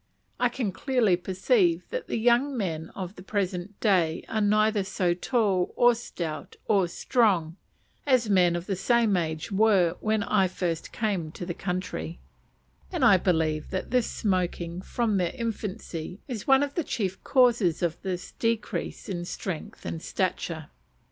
[0.39, 5.13] I can clearly perceive that the young men of the present day are neither so
[5.13, 7.55] tall, or stout, or strong,
[8.07, 12.19] as men of the same age were when I first came to the country;
[12.91, 17.83] and I believe that this smoking, from their infancy, is one of the chief causes
[17.83, 20.71] of this decrease in strength and stature.